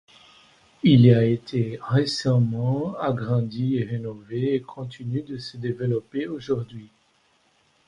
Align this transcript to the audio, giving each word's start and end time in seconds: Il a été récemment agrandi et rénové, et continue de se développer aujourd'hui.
Il 0.81 1.13
a 1.13 1.25
été 1.25 1.77
récemment 1.79 2.95
agrandi 2.99 3.75
et 3.77 3.83
rénové, 3.83 4.55
et 4.55 4.61
continue 4.63 5.21
de 5.21 5.37
se 5.37 5.57
développer 5.57 6.25
aujourd'hui. 6.25 6.89